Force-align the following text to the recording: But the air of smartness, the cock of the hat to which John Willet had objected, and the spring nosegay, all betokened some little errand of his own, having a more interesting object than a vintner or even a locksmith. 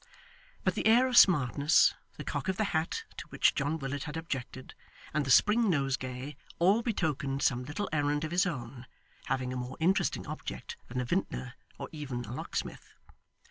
But 0.63 0.73
the 0.73 0.87
air 0.87 1.05
of 1.05 1.15
smartness, 1.15 1.93
the 2.17 2.23
cock 2.23 2.47
of 2.47 2.57
the 2.57 2.63
hat 2.73 3.03
to 3.17 3.27
which 3.27 3.53
John 3.53 3.77
Willet 3.77 4.05
had 4.05 4.17
objected, 4.17 4.73
and 5.13 5.27
the 5.27 5.29
spring 5.29 5.69
nosegay, 5.69 6.37
all 6.57 6.81
betokened 6.81 7.43
some 7.43 7.65
little 7.65 7.87
errand 7.93 8.23
of 8.23 8.31
his 8.31 8.47
own, 8.47 8.87
having 9.25 9.53
a 9.53 9.57
more 9.57 9.77
interesting 9.79 10.25
object 10.25 10.75
than 10.87 10.99
a 10.99 11.05
vintner 11.05 11.53
or 11.77 11.87
even 11.91 12.25
a 12.25 12.31
locksmith. 12.33 12.95